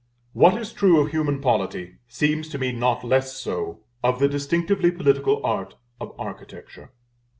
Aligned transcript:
What 0.33 0.59
is 0.59 0.73
true 0.73 0.99
of 0.99 1.11
human 1.11 1.41
polity 1.41 1.97
seems 2.07 2.49
to 2.49 2.57
me 2.57 2.71
not 2.71 3.03
less 3.03 3.37
so 3.39 3.81
of 4.03 4.17
the 4.17 4.27
distinctively 4.27 4.89
political 4.89 5.45
art 5.45 5.75
of 5.99 6.15
Architecture. 6.17 6.89